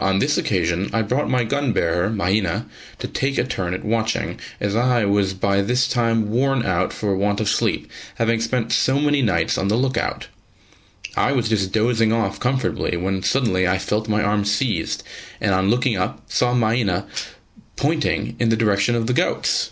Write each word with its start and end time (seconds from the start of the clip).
On 0.00 0.18
this 0.18 0.36
occasion 0.36 0.90
I 0.92 1.00
brought 1.02 1.30
my 1.30 1.44
gun 1.44 1.70
bearer, 1.72 2.10
Mahina, 2.10 2.66
to 2.98 3.06
take 3.06 3.38
a 3.38 3.44
turn 3.44 3.72
at 3.72 3.84
watching, 3.84 4.40
as 4.58 4.74
I 4.74 5.04
was 5.04 5.32
by 5.32 5.62
this 5.62 5.86
time 5.86 6.28
worn 6.28 6.66
out 6.66 6.92
for 6.92 7.14
want 7.14 7.38
of 7.38 7.48
sleep, 7.48 7.88
having 8.16 8.40
spent 8.40 8.72
so 8.72 8.98
many 8.98 9.22
nights 9.22 9.56
on 9.56 9.68
the 9.68 9.76
look 9.76 9.96
out. 9.96 10.26
I 11.16 11.30
was 11.30 11.48
just 11.48 11.70
dozing 11.70 12.12
off 12.12 12.40
comfortably 12.40 12.96
when 12.96 13.22
suddenly 13.22 13.68
I 13.68 13.78
felt 13.78 14.08
my 14.08 14.24
arm 14.24 14.44
seized, 14.44 15.04
and 15.40 15.54
on 15.54 15.70
looking 15.70 15.96
up 15.96 16.24
saw 16.26 16.52
Mahina 16.52 17.06
pointing 17.76 18.34
in 18.40 18.48
the 18.48 18.56
direction 18.56 18.96
of 18.96 19.06
the 19.06 19.12
goats. 19.14 19.70